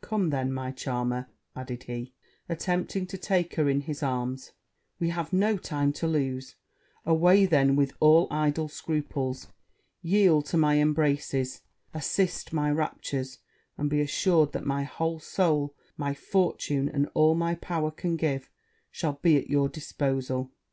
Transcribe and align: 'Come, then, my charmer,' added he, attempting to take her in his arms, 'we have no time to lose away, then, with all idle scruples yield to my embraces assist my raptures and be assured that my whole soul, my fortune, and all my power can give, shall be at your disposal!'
'Come, 0.00 0.30
then, 0.30 0.52
my 0.52 0.70
charmer,' 0.70 1.26
added 1.56 1.82
he, 1.82 2.14
attempting 2.48 3.04
to 3.08 3.18
take 3.18 3.56
her 3.56 3.68
in 3.68 3.80
his 3.80 4.00
arms, 4.00 4.52
'we 5.00 5.08
have 5.08 5.32
no 5.32 5.56
time 5.56 5.92
to 5.94 6.06
lose 6.06 6.54
away, 7.04 7.46
then, 7.46 7.74
with 7.74 7.92
all 7.98 8.28
idle 8.30 8.68
scruples 8.68 9.48
yield 10.00 10.46
to 10.46 10.56
my 10.56 10.78
embraces 10.78 11.62
assist 11.92 12.52
my 12.52 12.70
raptures 12.70 13.40
and 13.76 13.90
be 13.90 14.00
assured 14.00 14.52
that 14.52 14.64
my 14.64 14.84
whole 14.84 15.18
soul, 15.18 15.74
my 15.96 16.14
fortune, 16.14 16.88
and 16.88 17.08
all 17.12 17.34
my 17.34 17.56
power 17.56 17.90
can 17.90 18.14
give, 18.16 18.48
shall 18.88 19.14
be 19.14 19.36
at 19.36 19.50
your 19.50 19.68
disposal!' 19.68 20.52